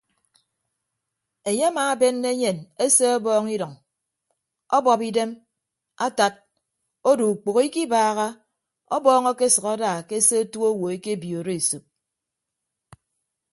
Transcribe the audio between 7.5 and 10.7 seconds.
ikibaaha ọbọọñ akesʌk ada ke se otu